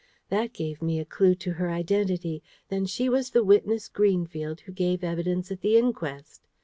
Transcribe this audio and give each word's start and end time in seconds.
That 0.29 0.51
gave 0.51 0.81
me 0.81 0.99
a 0.99 1.05
clue 1.05 1.35
to 1.35 1.51
her 1.53 1.69
identity. 1.69 2.41
Then 2.69 2.87
she 2.87 3.07
was 3.07 3.29
the 3.29 3.43
witness 3.43 3.87
Greenfield 3.87 4.61
who 4.61 4.71
gave 4.71 5.03
evidence 5.03 5.51
at 5.51 5.61
the 5.61 5.77
inquest! 5.77 6.47